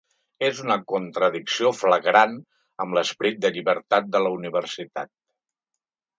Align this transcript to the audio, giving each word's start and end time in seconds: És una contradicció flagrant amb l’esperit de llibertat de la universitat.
És 0.45 0.59
una 0.61 0.77
contradicció 0.91 1.71
flagrant 1.81 2.33
amb 2.85 2.97
l’esperit 2.99 3.39
de 3.45 3.53
llibertat 3.59 4.09
de 4.17 4.25
la 4.27 4.35
universitat. 4.41 5.13